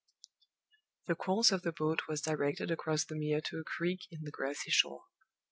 [1.05, 4.31] The course of the boat was directed across the Mere to a creek in the
[4.31, 5.03] grassy shore.